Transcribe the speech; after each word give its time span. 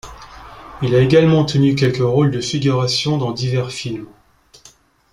Il 0.81 0.95
a 0.95 0.99
également 0.99 1.45
tenu 1.45 1.75
quelques 1.75 2.01
rôles 2.01 2.31
de 2.31 2.41
figuration 2.41 3.19
dans 3.19 3.33
divers 3.33 3.69
films. 3.71 4.07